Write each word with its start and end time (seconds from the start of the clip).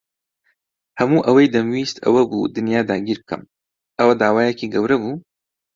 هەموو 0.99 1.25
ئەوەی 1.25 1.51
دەمویست 1.55 1.97
ئەوە 2.05 2.21
بوو 2.29 2.51
دنیا 2.55 2.81
داگیر 2.89 3.17
بکەم. 3.23 3.41
ئەوە 3.99 4.13
داوایەکی 4.21 4.71
گەورە 4.73 4.97
بوو؟ 5.01 5.15